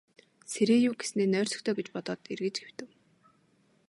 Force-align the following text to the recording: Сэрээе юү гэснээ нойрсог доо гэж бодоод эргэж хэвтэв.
Сэрээе 0.51 0.79
юү 0.89 0.95
гэснээ 0.99 1.27
нойрсог 1.29 1.61
доо 1.63 1.75
гэж 1.77 1.87
бодоод 1.93 2.21
эргэж 2.33 2.55
хэвтэв. 2.59 2.89